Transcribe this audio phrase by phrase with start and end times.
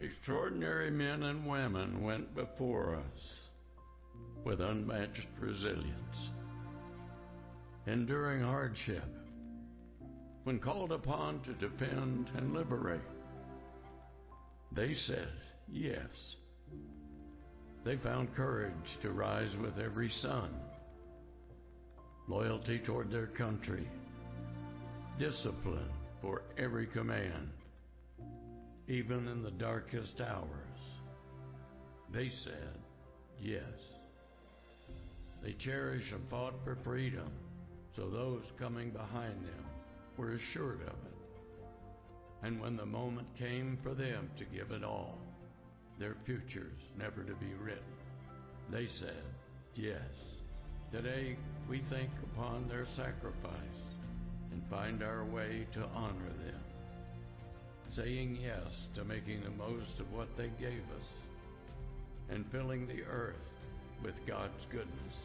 [0.00, 3.38] Extraordinary men and women went before us
[4.44, 6.30] with unmatched resilience.
[7.86, 9.02] Enduring hardship,
[10.44, 13.00] when called upon to defend and liberate,
[14.70, 15.32] they said
[15.68, 16.36] yes.
[17.84, 18.72] They found courage
[19.02, 20.50] to rise with every sun,
[22.28, 23.88] loyalty toward their country,
[25.18, 25.90] discipline
[26.22, 27.48] for every command,
[28.88, 30.48] even in the darkest hours.
[32.12, 32.78] They said
[33.40, 33.62] yes.
[35.42, 37.30] They cherished and fought for freedom,
[37.94, 39.64] so those coming behind them
[40.16, 41.18] were assured of it.
[42.42, 45.18] And when the moment came for them to give it all,
[45.98, 47.82] their futures never to be written,
[48.70, 49.22] they said,
[49.74, 50.00] Yes.
[50.92, 51.36] Today
[51.68, 53.52] we think upon their sacrifice
[54.50, 56.60] and find our way to honor them,
[57.98, 61.08] saying yes to making the most of what they gave us
[62.30, 63.34] and filling the earth
[64.04, 65.16] with God's goodness.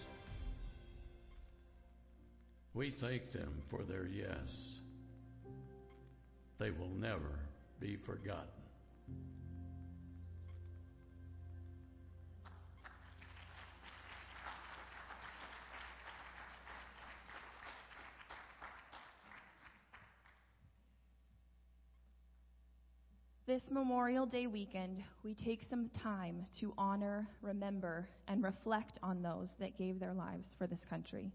[2.74, 4.80] We thank them for their yes.
[6.58, 7.40] They will never
[7.80, 8.63] be forgotten.
[23.54, 29.52] This Memorial Day weekend, we take some time to honor, remember, and reflect on those
[29.60, 31.32] that gave their lives for this country.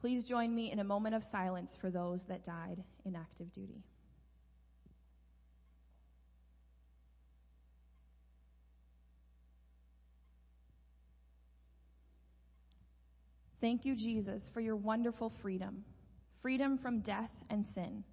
[0.00, 3.84] Please join me in a moment of silence for those that died in active duty.
[13.60, 15.84] Thank you, Jesus, for your wonderful freedom
[16.40, 18.04] freedom from death and sin.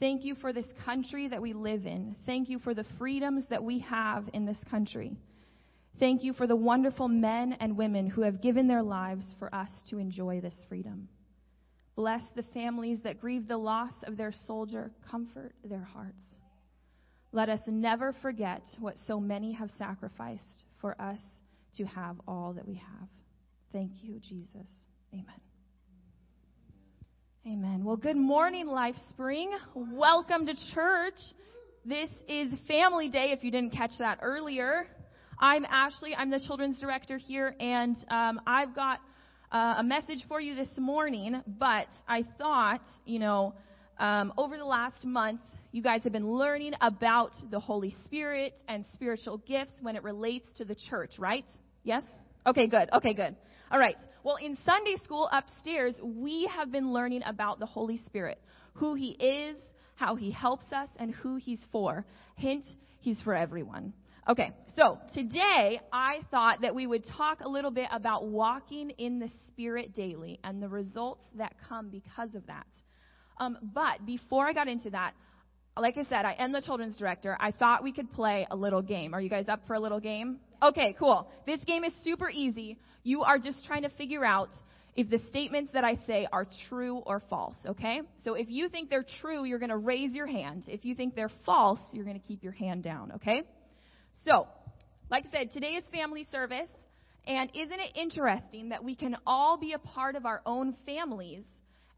[0.00, 2.16] Thank you for this country that we live in.
[2.26, 5.16] Thank you for the freedoms that we have in this country.
[6.00, 9.70] Thank you for the wonderful men and women who have given their lives for us
[9.90, 11.08] to enjoy this freedom.
[11.94, 14.90] Bless the families that grieve the loss of their soldier.
[15.08, 16.24] Comfort their hearts.
[17.30, 21.20] Let us never forget what so many have sacrificed for us
[21.76, 23.08] to have all that we have.
[23.72, 24.68] Thank you, Jesus.
[25.12, 25.43] Amen.
[27.46, 27.84] Amen.
[27.84, 29.50] Well, good morning, Life Spring.
[29.74, 31.18] Welcome to church.
[31.84, 34.86] This is Family Day, if you didn't catch that earlier.
[35.38, 36.14] I'm Ashley.
[36.16, 39.00] I'm the children's director here, and um, I've got
[39.52, 41.42] uh, a message for you this morning.
[41.46, 43.52] But I thought, you know,
[44.00, 48.86] um, over the last month, you guys have been learning about the Holy Spirit and
[48.94, 51.44] spiritual gifts when it relates to the church, right?
[51.82, 52.04] Yes?
[52.46, 52.88] Okay, good.
[52.94, 53.36] Okay, good.
[53.70, 53.96] All right.
[54.24, 58.40] Well, in Sunday school upstairs, we have been learning about the Holy Spirit,
[58.72, 59.58] who He is,
[59.96, 62.06] how He helps us, and who He's for.
[62.36, 62.64] Hint,
[63.00, 63.92] He's for everyone.
[64.26, 69.18] Okay, so today I thought that we would talk a little bit about walking in
[69.18, 72.66] the Spirit daily and the results that come because of that.
[73.38, 75.12] Um, but before I got into that,
[75.76, 77.36] like I said, I am the children's director.
[77.38, 79.12] I thought we could play a little game.
[79.12, 80.38] Are you guys up for a little game?
[80.64, 81.30] Okay, cool.
[81.46, 82.78] This game is super easy.
[83.02, 84.48] You are just trying to figure out
[84.96, 88.00] if the statements that I say are true or false, okay?
[88.22, 90.64] So if you think they're true, you're going to raise your hand.
[90.66, 93.42] If you think they're false, you're going to keep your hand down, okay?
[94.24, 94.46] So,
[95.10, 96.70] like I said, today is family service,
[97.26, 101.44] and isn't it interesting that we can all be a part of our own families,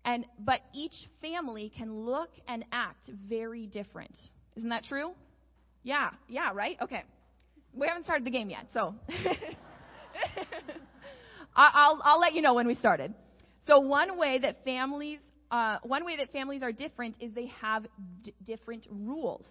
[0.04, 4.16] and but each family can look and act very different.
[4.56, 5.12] Isn't that true?
[5.84, 6.76] Yeah, yeah, right?
[6.82, 7.04] Okay.
[7.76, 8.94] We haven't started the game yet, so
[11.54, 13.14] I'll, I'll let you know when we started.
[13.66, 15.18] So one way that families,
[15.50, 17.86] uh, one way that families are different is they have
[18.22, 19.46] d- different rules.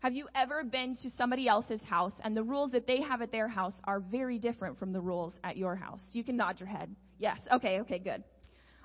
[0.00, 3.32] Have you ever been to somebody else's house and the rules that they have at
[3.32, 6.00] their house are very different from the rules at your house?
[6.12, 6.94] You can nod your head.
[7.18, 7.38] Yes.
[7.50, 7.80] Okay.
[7.80, 7.98] Okay.
[7.98, 8.22] Good.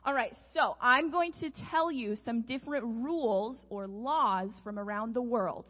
[0.06, 0.34] All right.
[0.54, 5.66] So I'm going to tell you some different rules or laws from around the world.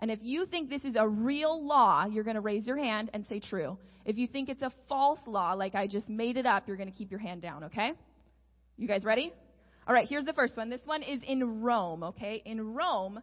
[0.00, 3.10] And if you think this is a real law, you're going to raise your hand
[3.14, 3.78] and say true.
[4.04, 6.90] If you think it's a false law, like I just made it up, you're going
[6.90, 7.92] to keep your hand down, okay?
[8.76, 9.32] You guys ready?
[9.86, 10.68] All right, here's the first one.
[10.68, 12.42] This one is in Rome, okay?
[12.44, 13.20] In Rome,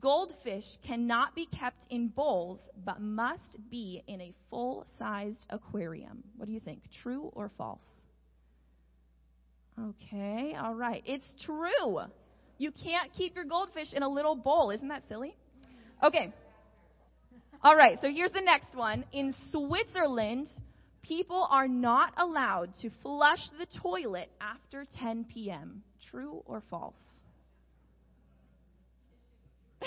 [0.00, 6.24] goldfish cannot be kept in bowls, but must be in a full sized aquarium.
[6.36, 6.82] What do you think?
[7.02, 7.80] True or false?
[9.78, 11.02] Okay, all right.
[11.04, 12.00] It's true.
[12.58, 14.70] You can't keep your goldfish in a little bowl.
[14.70, 15.36] Isn't that silly?
[16.02, 16.32] Okay.
[17.62, 19.04] All right, so here's the next one.
[19.12, 20.48] In Switzerland,
[21.02, 25.82] people are not allowed to flush the toilet after 10 p.m.
[26.10, 26.94] True or false?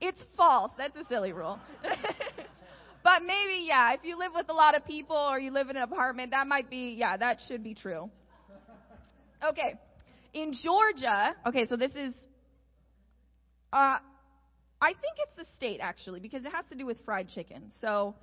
[0.00, 0.72] it's false.
[0.78, 1.58] That's a silly rule.
[3.04, 5.76] but maybe, yeah, if you live with a lot of people or you live in
[5.76, 8.10] an apartment, that might be, yeah, that should be true.
[9.42, 9.78] Okay.
[10.32, 12.14] In Georgia, okay, so this is,
[13.72, 13.98] uh,
[14.80, 17.70] I think it's the state actually, because it has to do with fried chicken.
[17.80, 18.14] So,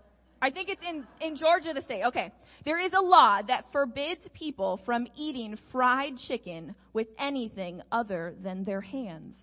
[0.41, 2.03] I think it's in, in Georgia, the state.
[2.05, 2.31] Okay.
[2.63, 8.63] There is a law that forbids people from eating fried chicken with anything other than
[8.63, 9.35] their hands.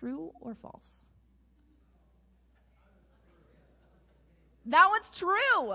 [0.00, 0.80] True or false?
[4.66, 5.72] That one's true.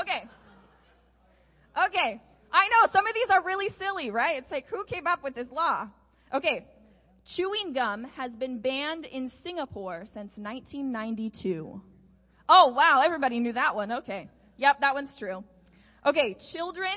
[0.00, 0.28] Okay.
[1.86, 2.20] Okay.
[2.52, 4.38] I know, some of these are really silly, right?
[4.38, 5.88] It's like, who came up with this law?
[6.34, 6.66] Okay.
[7.36, 11.80] Chewing gum has been banned in Singapore since 1992.
[12.48, 13.92] Oh, wow, everybody knew that one.
[13.92, 14.28] Okay.
[14.56, 15.44] Yep, that one's true.
[16.04, 16.94] Okay, children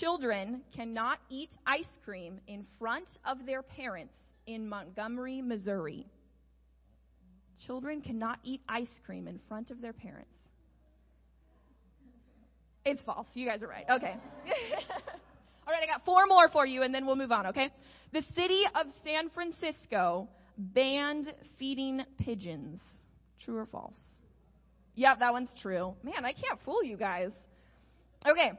[0.00, 4.14] children cannot eat ice cream in front of their parents
[4.46, 6.06] in Montgomery, Missouri.
[7.66, 10.30] Children cannot eat ice cream in front of their parents.
[12.84, 13.26] It's false.
[13.34, 13.86] You guys are right.
[13.90, 14.16] Okay.
[15.66, 17.70] All right, I got four more for you and then we'll move on, okay?
[18.12, 22.80] The city of San Francisco banned feeding pigeons.
[23.44, 23.96] True or false?
[24.94, 25.94] Yep, that one's true.
[26.02, 27.30] Man, I can't fool you guys.
[28.26, 28.52] Okay.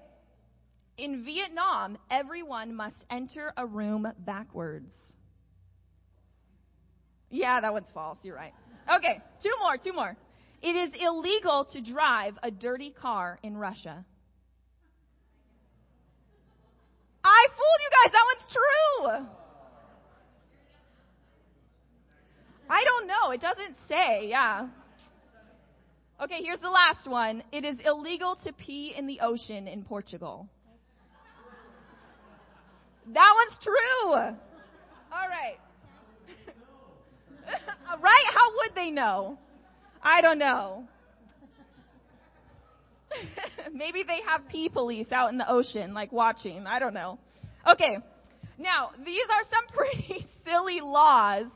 [0.98, 4.92] In Vietnam, everyone must enter a room backwards.
[7.30, 8.18] Yeah, that one's false.
[8.24, 8.54] You're right.
[8.98, 10.16] Okay, two more, two more.
[10.62, 14.06] It is illegal to drive a dirty car in Russia.
[17.38, 18.12] I fooled you guys.
[18.14, 19.28] That one's true.
[22.70, 23.32] I don't know.
[23.32, 24.28] It doesn't say.
[24.30, 24.68] Yeah.
[26.22, 27.44] Okay, here's the last one.
[27.52, 30.48] It is illegal to pee in the ocean in Portugal.
[33.14, 34.14] That one's true.
[34.14, 35.58] All right.
[38.02, 38.26] right?
[38.34, 39.38] How would they know?
[40.02, 40.88] I don't know.
[43.74, 46.66] Maybe they have pee police out in the ocean, like watching.
[46.66, 47.20] I don't know.
[47.68, 47.98] Okay.
[48.58, 51.48] Now, these are some pretty silly laws,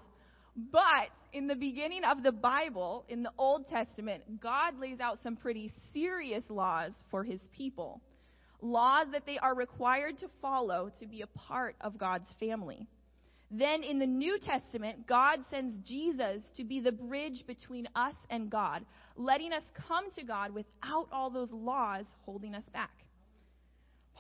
[0.55, 5.37] but in the beginning of the Bible, in the Old Testament, God lays out some
[5.37, 8.01] pretty serious laws for his people.
[8.61, 12.85] Laws that they are required to follow to be a part of God's family.
[13.49, 18.49] Then in the New Testament, God sends Jesus to be the bridge between us and
[18.49, 18.85] God,
[19.15, 22.91] letting us come to God without all those laws holding us back.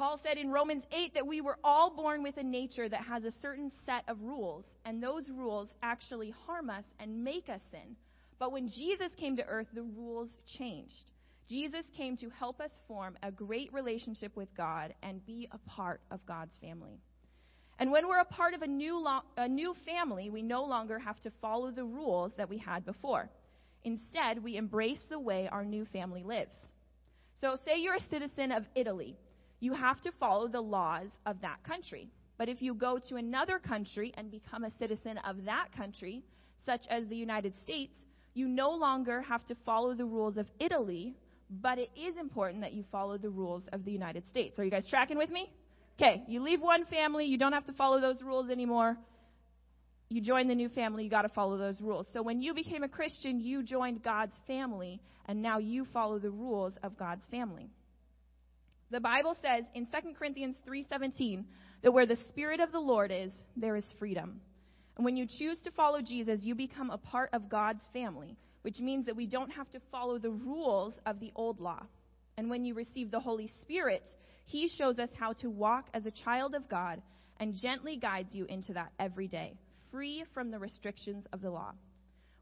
[0.01, 3.23] Paul said in Romans 8 that we were all born with a nature that has
[3.23, 7.95] a certain set of rules, and those rules actually harm us and make us sin.
[8.39, 11.03] But when Jesus came to earth, the rules changed.
[11.47, 16.01] Jesus came to help us form a great relationship with God and be a part
[16.09, 16.99] of God's family.
[17.77, 20.97] And when we're a part of a new, lo- a new family, we no longer
[20.97, 23.29] have to follow the rules that we had before.
[23.83, 26.57] Instead, we embrace the way our new family lives.
[27.39, 29.15] So, say you're a citizen of Italy
[29.61, 32.09] you have to follow the laws of that country.
[32.37, 36.23] But if you go to another country and become a citizen of that country,
[36.65, 37.93] such as the United States,
[38.33, 41.13] you no longer have to follow the rules of Italy,
[41.49, 44.57] but it is important that you follow the rules of the United States.
[44.57, 45.51] Are you guys tracking with me?
[45.99, 48.97] Okay, you leave one family, you don't have to follow those rules anymore.
[50.09, 52.07] You join the new family, you got to follow those rules.
[52.11, 56.31] So when you became a Christian, you joined God's family, and now you follow the
[56.31, 57.69] rules of God's family.
[58.91, 61.45] The Bible says in 2 Corinthians 3:17
[61.81, 64.41] that where the spirit of the Lord is, there is freedom.
[64.97, 68.79] And when you choose to follow Jesus, you become a part of God's family, which
[68.79, 71.81] means that we don't have to follow the rules of the old law.
[72.35, 74.03] And when you receive the Holy Spirit,
[74.43, 77.01] he shows us how to walk as a child of God
[77.39, 79.57] and gently guides you into that every day,
[79.89, 81.71] free from the restrictions of the law.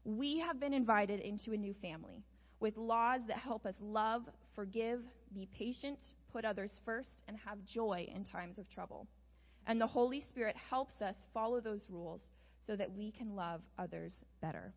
[0.04, 2.24] We have been invited into a new family
[2.58, 4.22] with laws that help us love,
[4.56, 5.00] forgive,
[5.34, 5.98] be patient,
[6.32, 9.06] put others first, and have joy in times of trouble.
[9.66, 12.22] And the Holy Spirit helps us follow those rules
[12.66, 14.72] so that we can love others better.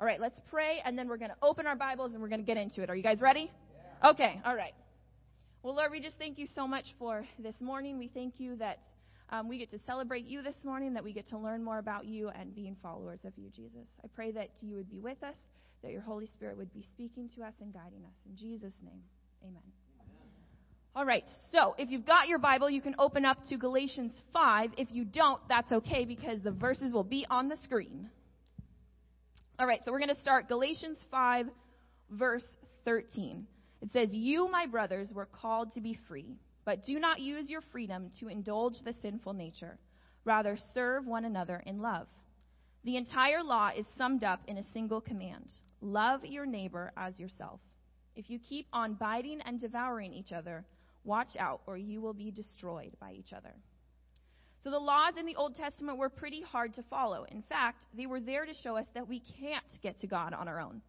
[0.00, 2.40] All right, let's pray, and then we're going to open our Bibles and we're going
[2.40, 2.90] to get into it.
[2.90, 3.50] Are you guys ready?
[4.02, 4.10] Yeah.
[4.10, 4.74] Okay, all right.
[5.62, 7.98] Well, Lord, we just thank you so much for this morning.
[7.98, 8.78] We thank you that
[9.30, 12.06] um, we get to celebrate you this morning, that we get to learn more about
[12.06, 13.88] you and being followers of you, Jesus.
[14.04, 15.36] I pray that you would be with us,
[15.82, 18.14] that your Holy Spirit would be speaking to us and guiding us.
[18.24, 19.02] In Jesus' name,
[19.42, 19.62] amen.
[20.94, 24.70] All right, so if you've got your Bible, you can open up to Galatians 5.
[24.76, 28.10] If you don't, that's okay because the verses will be on the screen.
[29.58, 31.46] All right, so we're going to start Galatians 5,
[32.10, 32.46] verse
[32.84, 33.46] 13.
[33.80, 37.62] It says, You, my brothers, were called to be free, but do not use your
[37.72, 39.78] freedom to indulge the sinful nature.
[40.24, 42.06] Rather, serve one another in love.
[42.84, 45.46] The entire law is summed up in a single command
[45.80, 47.60] love your neighbor as yourself.
[48.18, 50.64] If you keep on biting and devouring each other,
[51.04, 53.54] watch out, or you will be destroyed by each other.
[54.64, 57.24] So the laws in the Old Testament were pretty hard to follow.
[57.30, 60.48] In fact, they were there to show us that we can't get to God on
[60.48, 60.82] our own.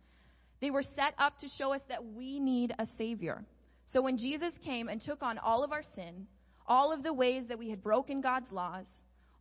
[0.59, 3.45] They were set up to show us that we need a Savior.
[3.93, 6.25] So when Jesus came and took on all of our sin,
[6.65, 8.87] all of the ways that we had broken God's laws,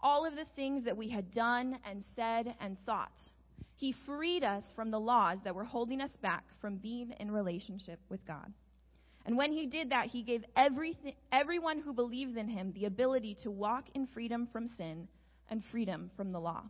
[0.03, 3.17] all of the things that we had done and said and thought,
[3.79, 8.01] He freed us from the laws that were holding us back from being in relationship
[8.09, 8.53] with God.
[9.25, 13.53] And when He did that, He gave everyone who believes in Him the ability to
[13.53, 15.07] walk in freedom from sin
[15.49, 16.65] and freedom from the law.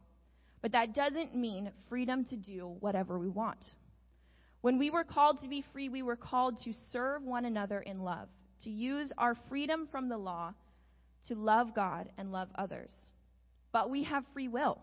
[0.60, 3.64] But that doesn't mean freedom to do whatever we want.
[4.60, 8.02] When we were called to be free, we were called to serve one another in
[8.02, 8.28] love,
[8.64, 10.52] to use our freedom from the law
[11.28, 12.92] to love God and love others.
[13.72, 14.78] But we have free will.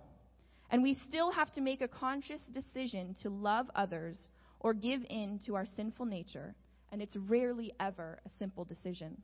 [0.72, 4.28] And we still have to make a conscious decision to love others
[4.60, 6.56] or give in to our sinful nature.
[6.92, 9.22] And it's rarely ever a simple decision.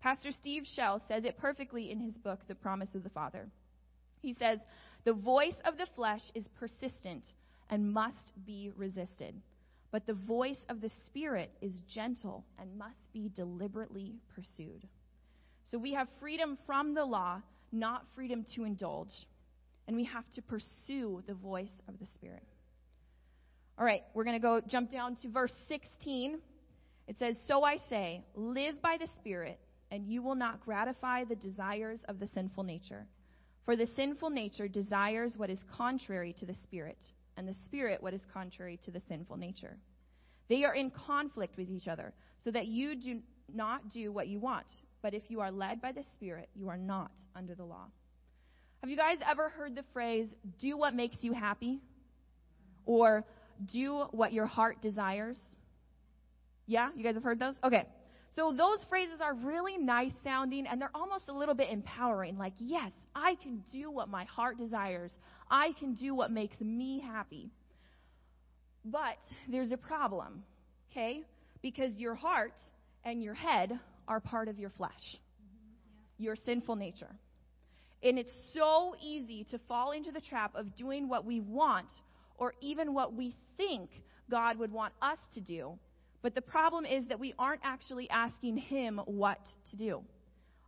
[0.00, 3.48] Pastor Steve Shell says it perfectly in his book, The Promise of the Father.
[4.20, 4.58] He says,
[5.04, 7.24] The voice of the flesh is persistent
[7.70, 9.34] and must be resisted.
[9.92, 14.88] But the voice of the Spirit is gentle and must be deliberately pursued.
[15.70, 17.40] So we have freedom from the law,
[17.70, 19.12] not freedom to indulge.
[19.92, 22.46] And we have to pursue the voice of the Spirit.
[23.78, 26.38] All right, we're going to go jump down to verse 16.
[27.08, 31.34] It says, So I say, live by the Spirit, and you will not gratify the
[31.34, 33.06] desires of the sinful nature.
[33.66, 36.96] For the sinful nature desires what is contrary to the Spirit
[37.36, 39.76] and the Spirit what is contrary to the sinful nature.
[40.48, 43.20] They are in conflict with each other, so that you do
[43.52, 44.68] not do what you want.
[45.02, 47.88] But if you are led by the Spirit, you are not under the law.
[48.82, 51.80] Have you guys ever heard the phrase, do what makes you happy?
[52.84, 53.24] Or
[53.72, 55.38] do what your heart desires?
[56.66, 56.88] Yeah?
[56.96, 57.54] You guys have heard those?
[57.62, 57.86] Okay.
[58.34, 62.36] So those phrases are really nice sounding and they're almost a little bit empowering.
[62.36, 65.12] Like, yes, I can do what my heart desires.
[65.48, 67.50] I can do what makes me happy.
[68.84, 70.42] But there's a problem,
[70.90, 71.22] okay?
[71.62, 72.54] Because your heart
[73.04, 75.18] and your head are part of your flesh,
[76.18, 77.14] your sinful nature.
[78.02, 81.88] And it's so easy to fall into the trap of doing what we want
[82.36, 83.90] or even what we think
[84.30, 85.78] God would want us to do.
[86.22, 89.40] But the problem is that we aren't actually asking Him what
[89.70, 90.02] to do.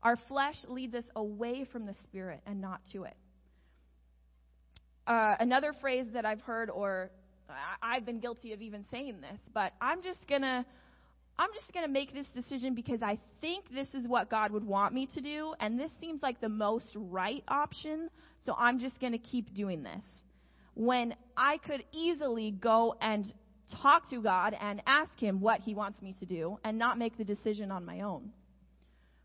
[0.03, 3.17] Our flesh leads us away from the Spirit and not to it.
[5.07, 7.11] Uh, another phrase that I've heard, or
[7.83, 10.65] I've been guilty of even saying this, but I'm just gonna.
[11.39, 14.65] I'm just going to make this decision because I think this is what God would
[14.65, 18.09] want me to do, and this seems like the most right option,
[18.47, 20.05] so I'm just going to keep doing this.
[20.75, 23.33] When I could easily go and
[23.83, 27.17] talk to God and ask Him what He wants me to do and not make
[27.17, 28.31] the decision on my own.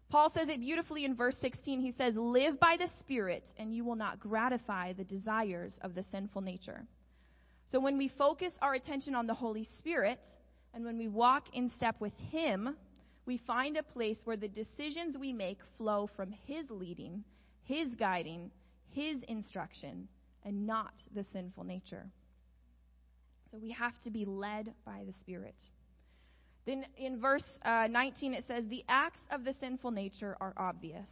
[0.09, 1.81] Paul says it beautifully in verse 16.
[1.81, 6.03] He says, Live by the Spirit, and you will not gratify the desires of the
[6.11, 6.83] sinful nature.
[7.71, 10.19] So when we focus our attention on the Holy Spirit,
[10.73, 12.75] and when we walk in step with Him,
[13.25, 17.23] we find a place where the decisions we make flow from His leading,
[17.63, 18.51] His guiding,
[18.91, 20.07] His instruction,
[20.43, 22.07] and not the sinful nature.
[23.51, 25.55] So we have to be led by the Spirit.
[26.65, 31.09] Then in verse uh, 19 it says, The acts of the sinful nature are obvious.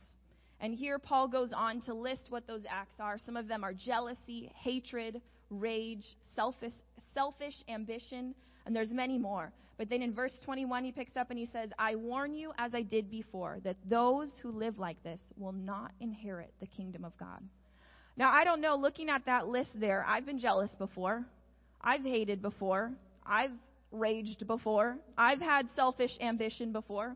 [0.59, 3.17] And here Paul goes on to list what those acts are.
[3.25, 6.73] Some of them are jealousy, hatred, rage, selfish,
[7.13, 8.33] selfish ambition,
[8.67, 9.51] and there's many more.
[9.77, 12.75] But then in verse 21 he picks up and he says, I warn you as
[12.75, 17.17] I did before, that those who live like this will not inherit the kingdom of
[17.17, 17.41] God.
[18.17, 21.25] Now I don't know, looking at that list there, I've been jealous before.
[21.81, 22.91] I've hated before.
[23.25, 23.51] I've
[23.91, 24.97] raged before.
[25.17, 27.15] I've had selfish ambition before.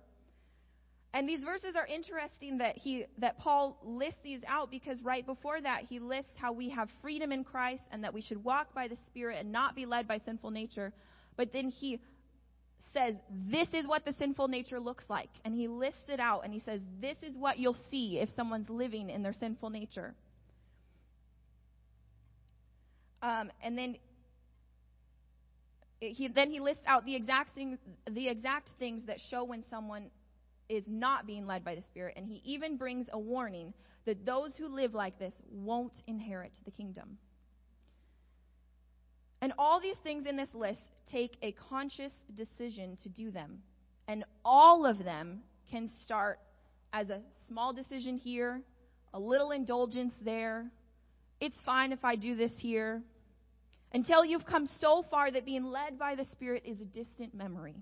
[1.13, 5.59] And these verses are interesting that he that Paul lists these out because right before
[5.59, 8.87] that he lists how we have freedom in Christ and that we should walk by
[8.87, 10.93] the Spirit and not be led by sinful nature.
[11.37, 11.99] But then he
[12.93, 15.29] says, This is what the sinful nature looks like.
[15.45, 18.69] And he lists it out and he says, This is what you'll see if someone's
[18.69, 20.13] living in their sinful nature.
[23.21, 23.97] Um, and then
[25.99, 27.77] he, then he lists out the exact, thing,
[28.09, 30.09] the exact things that show when someone
[30.67, 33.73] is not being led by the Spirit, and he even brings a warning
[34.05, 37.17] that those who live like this won't inherit the kingdom.
[39.41, 43.59] And all these things in this list take a conscious decision to do them.
[44.07, 46.39] And all of them can start
[46.93, 48.61] as a small decision here,
[49.13, 50.71] a little indulgence there,
[51.41, 53.01] it's fine if I do this here.
[53.93, 57.75] Until you've come so far that being led by the Spirit is a distant memory.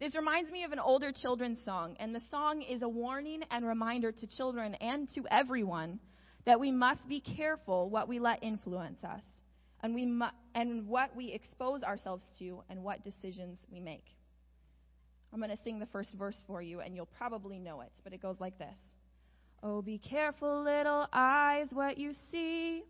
[0.00, 3.64] This reminds me of an older children's song, and the song is a warning and
[3.64, 6.00] reminder to children and to everyone
[6.46, 9.22] that we must be careful what we let influence us
[9.84, 10.24] and, we mu-
[10.54, 14.06] and what we expose ourselves to and what decisions we make.
[15.30, 18.14] I'm going to sing the first verse for you, and you'll probably know it, but
[18.14, 18.78] it goes like this
[19.62, 22.82] Oh, be careful, little eyes, what you see.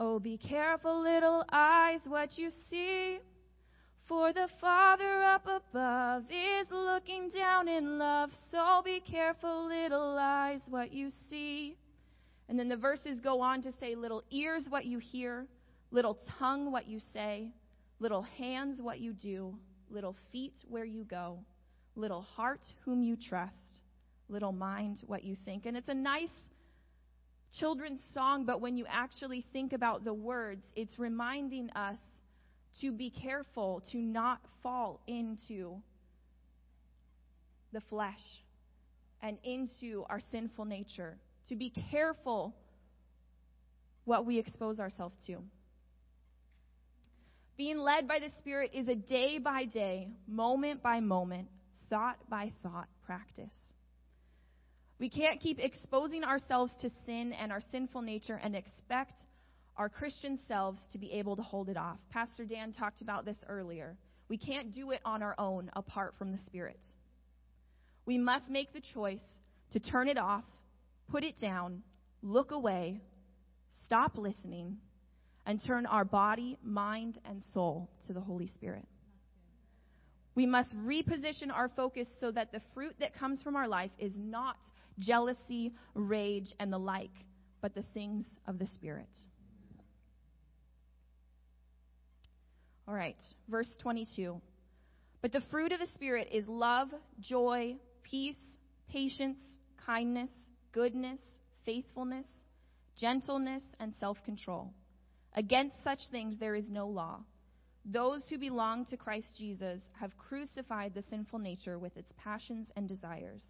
[0.00, 3.20] Oh, be careful, little eyes, what you see.
[4.08, 8.30] For the Father up above is looking down in love.
[8.50, 11.76] So be careful, little eyes, what you see.
[12.48, 15.46] And then the verses go on to say, little ears, what you hear,
[15.90, 17.52] little tongue, what you say,
[17.98, 19.54] little hands, what you do,
[19.90, 21.38] little feet, where you go,
[21.96, 23.54] little heart, whom you trust,
[24.28, 25.66] little mind, what you think.
[25.66, 26.28] And it's a nice
[27.58, 31.98] children's song, but when you actually think about the words, it's reminding us
[32.80, 35.76] to be careful to not fall into
[37.72, 38.20] the flesh
[39.22, 41.18] and into our sinful nature,
[41.48, 42.54] to be careful
[44.04, 45.38] what we expose ourselves to.
[47.60, 51.46] Being led by the Spirit is a day by day, moment by moment,
[51.90, 53.54] thought by thought practice.
[54.98, 59.12] We can't keep exposing ourselves to sin and our sinful nature and expect
[59.76, 61.98] our Christian selves to be able to hold it off.
[62.08, 63.94] Pastor Dan talked about this earlier.
[64.30, 66.80] We can't do it on our own apart from the Spirit.
[68.06, 69.20] We must make the choice
[69.72, 70.44] to turn it off,
[71.10, 71.82] put it down,
[72.22, 73.02] look away,
[73.84, 74.78] stop listening,
[75.50, 78.86] and turn our body, mind, and soul to the Holy Spirit.
[80.36, 84.12] We must reposition our focus so that the fruit that comes from our life is
[84.16, 84.58] not
[85.00, 87.10] jealousy, rage, and the like,
[87.60, 89.08] but the things of the Spirit.
[92.86, 94.40] All right, verse 22.
[95.20, 98.36] But the fruit of the Spirit is love, joy, peace,
[98.88, 99.40] patience,
[99.84, 100.30] kindness,
[100.70, 101.18] goodness,
[101.66, 102.26] faithfulness,
[102.96, 104.72] gentleness, and self control.
[105.34, 107.20] Against such things there is no law.
[107.84, 112.88] Those who belong to Christ Jesus have crucified the sinful nature with its passions and
[112.88, 113.42] desires.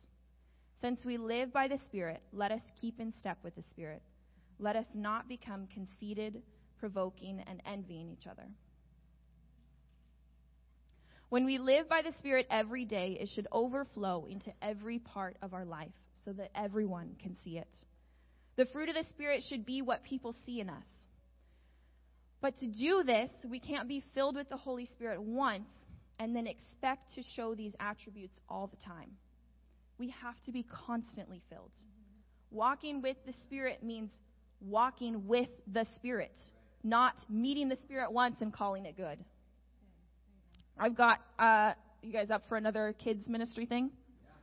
[0.80, 4.02] Since we live by the Spirit, let us keep in step with the Spirit.
[4.58, 6.42] Let us not become conceited,
[6.78, 8.48] provoking, and envying each other.
[11.28, 15.54] When we live by the Spirit every day, it should overflow into every part of
[15.54, 15.92] our life
[16.24, 17.68] so that everyone can see it.
[18.56, 20.84] The fruit of the Spirit should be what people see in us.
[22.40, 25.68] But to do this, we can't be filled with the Holy Spirit once
[26.18, 29.10] and then expect to show these attributes all the time.
[29.98, 31.72] We have to be constantly filled.
[32.50, 34.10] Walking with the Spirit means
[34.60, 36.34] walking with the Spirit,
[36.82, 39.18] not meeting the Spirit once and calling it good.
[40.78, 43.90] I've got, uh, you guys up for another kids ministry thing?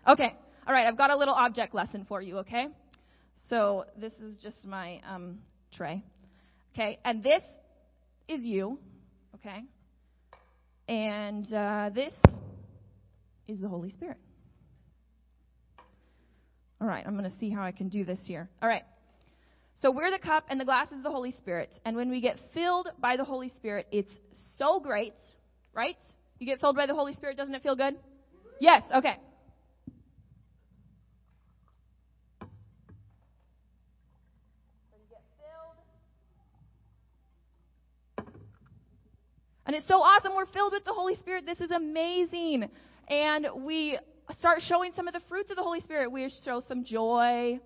[0.07, 0.36] Okay.
[0.67, 0.86] All right.
[0.86, 2.67] I've got a little object lesson for you, okay?
[3.49, 5.39] So this is just my um,
[5.73, 6.03] tray.
[6.73, 6.99] Okay.
[7.03, 7.41] And this
[8.27, 8.79] is you,
[9.35, 9.63] okay?
[10.87, 12.13] And uh, this
[13.47, 14.17] is the Holy Spirit.
[16.79, 17.03] All right.
[17.05, 18.49] I'm going to see how I can do this here.
[18.61, 18.83] All right.
[19.81, 21.69] So we're the cup and the glass is the Holy Spirit.
[21.85, 24.11] And when we get filled by the Holy Spirit, it's
[24.57, 25.13] so great,
[25.73, 25.97] right?
[26.39, 27.95] You get filled by the Holy Spirit, doesn't it feel good?
[28.59, 29.17] Yes, okay.
[39.67, 40.32] And it's so awesome.
[40.34, 41.45] We're filled with the Holy Spirit.
[41.45, 42.69] This is amazing.
[43.10, 43.99] And we
[44.39, 46.10] start showing some of the fruits of the Holy Spirit.
[46.10, 47.60] We show some joy.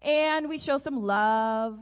[0.00, 1.78] And we show some love.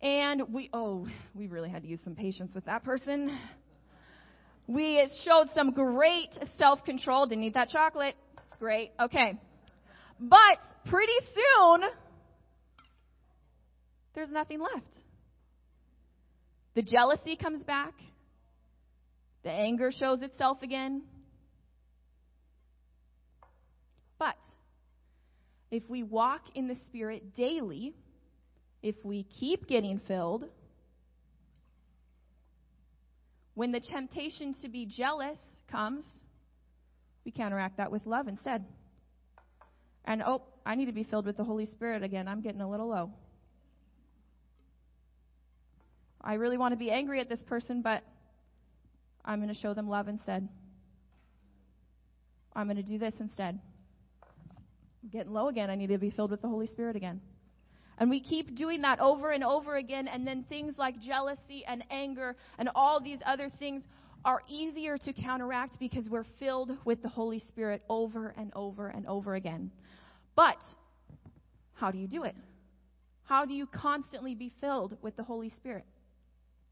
[0.00, 3.36] And we, oh, we really had to use some patience with that person.
[4.68, 7.26] We showed some great self control.
[7.26, 8.14] Didn't eat that chocolate.
[8.46, 8.92] It's great.
[9.00, 9.34] Okay.
[10.20, 11.82] But pretty soon,
[14.14, 14.88] there's nothing left.
[16.76, 17.94] The jealousy comes back.
[19.42, 21.02] The anger shows itself again.
[24.18, 24.36] But
[25.70, 27.94] if we walk in the Spirit daily,
[28.82, 30.44] if we keep getting filled,
[33.54, 35.38] when the temptation to be jealous
[35.70, 36.06] comes,
[37.24, 38.64] we counteract that with love instead.
[40.04, 42.28] And oh, I need to be filled with the Holy Spirit again.
[42.28, 43.10] I'm getting a little low.
[46.22, 48.02] I really want to be angry at this person, but
[49.24, 50.48] I'm going to show them love instead.
[52.54, 53.58] I'm going to do this instead.
[55.02, 55.70] I'm getting low again.
[55.70, 57.20] I need to be filled with the Holy Spirit again.
[57.98, 61.84] And we keep doing that over and over again, and then things like jealousy and
[61.90, 63.82] anger and all these other things
[64.24, 69.06] are easier to counteract because we're filled with the Holy Spirit over and over and
[69.06, 69.70] over again.
[70.34, 70.58] But
[71.74, 72.34] how do you do it?
[73.24, 75.84] How do you constantly be filled with the Holy Spirit?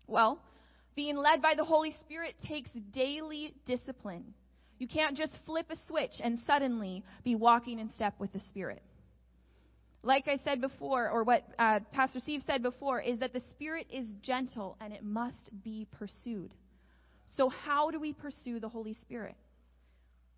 [0.07, 0.43] Well,
[0.99, 4.35] being led by the Holy Spirit takes daily discipline.
[4.81, 8.83] You can't just flip a switch and suddenly be walking in step with the Spirit.
[10.03, 13.87] Like I said before, or what uh, Pastor Steve said before, is that the Spirit
[13.93, 16.53] is gentle and it must be pursued.
[17.37, 19.37] So, how do we pursue the Holy Spirit?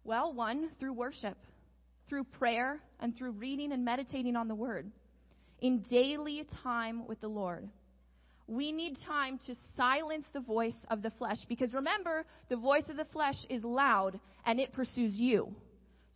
[0.04, 1.38] Well, one, through worship,
[2.06, 4.90] through prayer, and through reading and meditating on the Word,
[5.62, 7.66] in daily time with the Lord.
[8.50, 12.96] We need time to silence the voice of the flesh because remember, the voice of
[12.96, 15.54] the flesh is loud and it pursues you.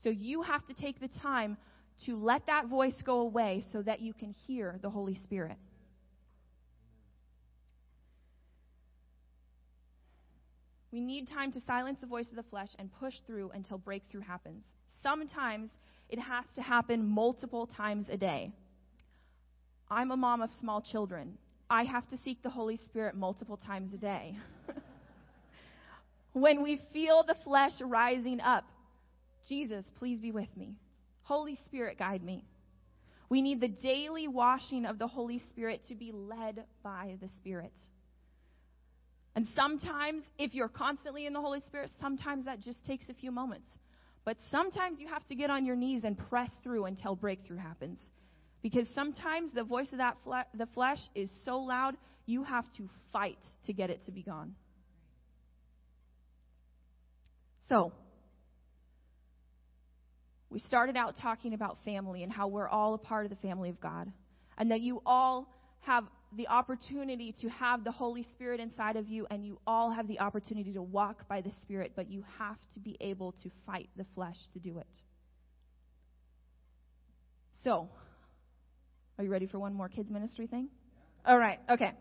[0.03, 1.57] So you have to take the time
[2.07, 5.57] to let that voice go away so that you can hear the Holy Spirit.
[10.90, 14.23] We need time to silence the voice of the flesh and push through until breakthrough
[14.23, 14.64] happens.
[15.05, 15.70] Sometimes
[16.09, 18.51] it has to happen multiple times a day.
[19.88, 21.38] I'm a mom of small children.
[21.75, 24.39] I have to seek the Holy Spirit multiple times a day.
[26.33, 28.63] when we feel the flesh rising up,
[29.49, 30.77] Jesus, please be with me.
[31.25, 32.45] Holy Spirit, guide me.
[33.29, 37.75] We need the daily washing of the Holy Spirit to be led by the Spirit.
[39.35, 43.33] And sometimes, if you're constantly in the Holy Spirit, sometimes that just takes a few
[43.33, 43.69] moments.
[44.25, 47.99] But sometimes you have to get on your knees and press through until breakthrough happens.
[48.64, 52.88] Because sometimes the voice of that fle- the flesh is so loud, you have to
[53.12, 54.55] fight to get it to be gone.
[57.68, 57.92] So,
[60.48, 63.68] we started out talking about family and how we're all a part of the family
[63.68, 64.11] of God.
[64.57, 65.46] And that you all
[65.81, 70.09] have the opportunity to have the Holy Spirit inside of you, and you all have
[70.09, 73.90] the opportunity to walk by the Spirit, but you have to be able to fight
[73.98, 74.87] the flesh to do it.
[77.62, 77.90] So,
[79.18, 80.68] are you ready for one more kids' ministry thing?
[81.27, 81.92] All right, okay.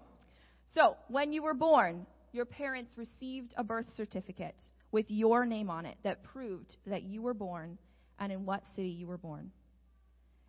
[0.74, 4.56] So, when you were born, your parents received a birth certificate
[4.92, 7.78] with your name on it that proved that you were born
[8.20, 9.52] and in what city you were born.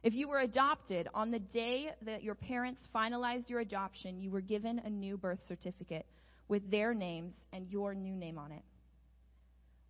[0.03, 4.43] If you were adopted, on the day that your parents finalized your adoption, you were
[4.43, 6.07] given a new birth certificate
[6.49, 8.63] with their names and your new name on it.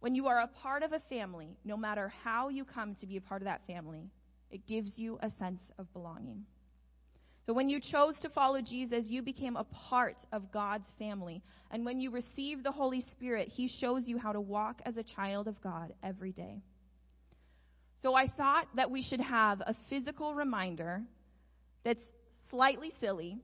[0.00, 3.16] When you are a part of a family, no matter how you come to be
[3.16, 4.10] a part of that family,
[4.50, 6.44] it gives you a sense of belonging.
[7.46, 11.42] So when you chose to follow Jesus, you became a part of God's family.
[11.70, 15.02] And when you receive the Holy Spirit, He shows you how to walk as a
[15.02, 16.62] child of God every day.
[18.02, 21.02] So I thought that we should have a physical reminder
[21.84, 22.02] that's
[22.50, 23.38] slightly silly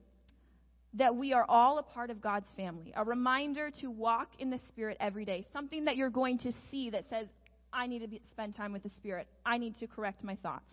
[0.95, 2.93] that we are all a part of God's family.
[2.95, 5.45] A reminder to walk in the Spirit every day.
[5.53, 7.27] Something that you're going to see that says,
[7.71, 9.27] I need to be, spend time with the Spirit.
[9.45, 10.71] I need to correct my thoughts.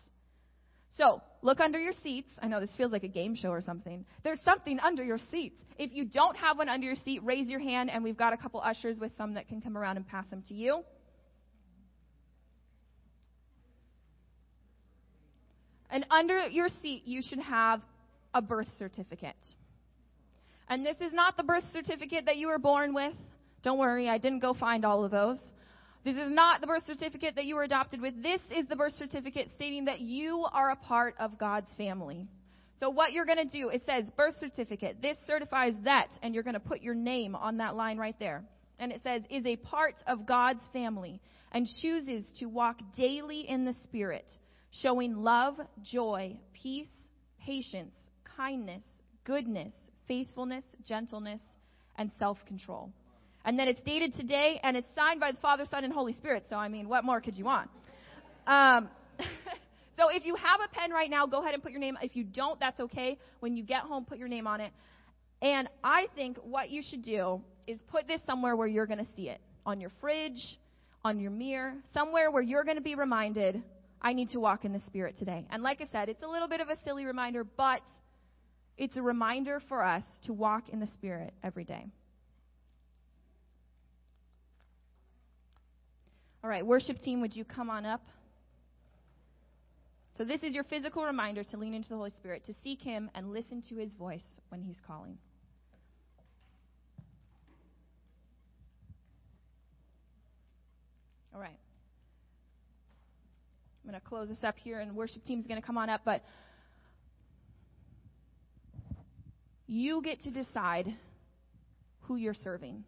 [0.99, 2.29] So, look under your seats.
[2.43, 4.05] I know this feels like a game show or something.
[4.25, 5.55] There's something under your seats.
[5.79, 8.37] If you don't have one under your seat, raise your hand, and we've got a
[8.37, 10.83] couple ushers with some that can come around and pass them to you.
[15.89, 17.81] And under your seat, you should have
[18.35, 19.37] a birth certificate.
[20.69, 23.15] And this is not the birth certificate that you were born with.
[23.63, 25.39] Don't worry, I didn't go find all of those.
[26.09, 28.23] This is not the birth certificate that you were adopted with.
[28.23, 32.27] This is the birth certificate stating that you are a part of God's family.
[32.81, 35.03] So what you're going to do, it says birth certificate.
[35.03, 38.43] This certifies that, and you're going to put your name on that line right there.
[38.79, 41.21] And it says, is a part of God's family
[41.53, 44.25] and chooses to walk daily in the Spirit
[44.71, 46.89] showing love, joy, peace,
[47.39, 47.93] patience,
[48.35, 48.85] kindness,
[49.25, 49.75] goodness,
[50.07, 51.43] faithfulness, gentleness,
[51.99, 52.95] and self control.
[53.45, 56.45] And then it's dated today, and it's signed by the Father, Son, and Holy Spirit.
[56.51, 57.71] So, I mean, what more could you want?
[58.47, 58.89] Um,
[59.97, 61.97] so, if you have a pen right now, go ahead and put your name.
[62.03, 63.19] If you don't, that's okay.
[63.41, 64.73] When you get home, put your name on it.
[65.41, 69.11] And I think what you should do is put this somewhere where you're going to
[69.15, 70.59] see it on your fridge,
[71.05, 73.63] on your mirror, somewhere where you're going to be reminded
[74.01, 75.47] I need to walk in the Spirit today.
[75.51, 77.83] And like I said, it's a little bit of a silly reminder, but
[78.77, 81.87] it's a reminder for us to walk in the Spirit every day.
[86.43, 88.03] All right, worship team, would you come on up?
[90.17, 93.11] So, this is your physical reminder to lean into the Holy Spirit, to seek Him
[93.15, 95.19] and listen to His voice when He's calling.
[101.35, 101.59] All right.
[103.85, 105.89] I'm going to close this up here, and worship team is going to come on
[105.89, 106.01] up.
[106.05, 106.23] But
[109.71, 110.95] You get to decide
[112.01, 112.85] who you're serving.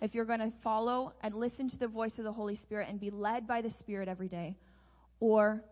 [0.00, 2.98] If you're going to follow and listen to the voice of the Holy Spirit and
[2.98, 4.56] be led by the Spirit every day,
[5.20, 5.62] or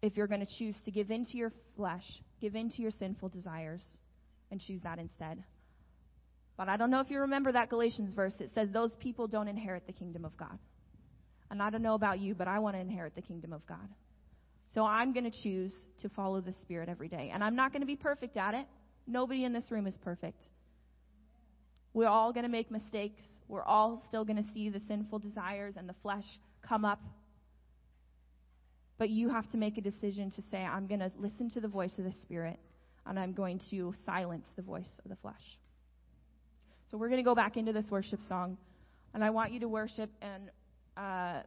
[0.00, 2.04] if you're going to choose to give in to your flesh,
[2.40, 3.84] give in to your sinful desires,
[4.50, 5.42] and choose that instead.
[6.56, 8.34] But I don't know if you remember that Galatians verse.
[8.40, 10.58] It says, Those people don't inherit the kingdom of God.
[11.50, 13.88] And I don't know about you, but I want to inherit the kingdom of God.
[14.74, 17.30] So I'm going to choose to follow the Spirit every day.
[17.32, 18.66] And I'm not going to be perfect at it.
[19.06, 20.42] Nobody in this room is perfect.
[21.94, 23.22] We're all going to make mistakes.
[23.48, 26.24] We're all still going to see the sinful desires and the flesh
[26.62, 27.00] come up.
[28.98, 31.68] But you have to make a decision to say, I'm going to listen to the
[31.68, 32.58] voice of the Spirit,
[33.06, 35.34] and I'm going to silence the voice of the flesh.
[36.90, 38.58] So we're going to go back into this worship song,
[39.14, 40.10] and I want you to worship.
[40.20, 40.50] And
[40.96, 41.42] uh,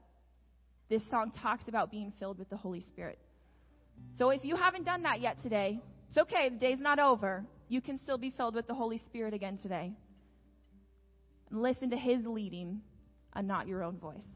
[0.90, 3.20] this song talks about being filled with the Holy Spirit.
[4.18, 6.50] So if you haven't done that yet today, it's okay.
[6.50, 7.46] The day's not over.
[7.68, 9.94] You can still be filled with the Holy Spirit again today.
[11.52, 12.82] Listen to His leading
[13.34, 14.28] and not your own voice,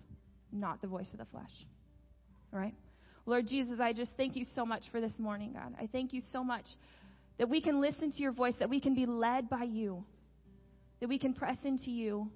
[0.52, 1.52] not the voice of the flesh.
[2.54, 2.76] All right?
[3.26, 5.74] Lord Jesus, I just thank you so much for this morning, God.
[5.82, 6.66] I thank you so much
[7.38, 10.06] that we can listen to your voice, that we can be led by you,
[11.00, 12.30] that we can press into you,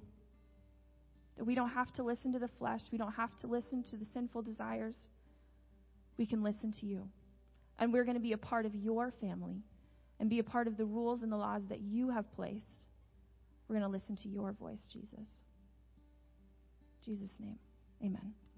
[1.37, 3.97] that we don't have to listen to the flesh, we don't have to listen to
[3.97, 4.95] the sinful desires.
[6.17, 7.07] We can listen to you.
[7.77, 9.63] And we're going to be a part of your family
[10.19, 12.78] and be a part of the rules and the laws that you have placed.
[13.69, 15.29] We're going to listen to your voice, Jesus.
[17.05, 17.59] In Jesus' name,
[18.01, 18.17] amen.
[18.19, 18.48] amen.